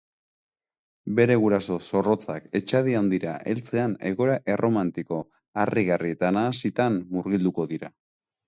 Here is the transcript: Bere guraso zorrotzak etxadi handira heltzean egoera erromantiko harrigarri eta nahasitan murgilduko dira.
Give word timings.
Bere 1.17 1.35
guraso 1.41 1.75
zorrotzak 1.87 2.47
etxadi 2.59 2.97
handira 3.01 3.35
heltzean 3.53 3.95
egoera 4.13 4.39
erromantiko 4.55 5.21
harrigarri 5.65 6.17
eta 6.19 6.33
nahasitan 6.39 7.01
murgilduko 7.15 7.69
dira. 7.77 7.95